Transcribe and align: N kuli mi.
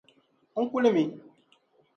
N 0.61 0.63
kuli 0.69 0.91
mi. 0.95 1.03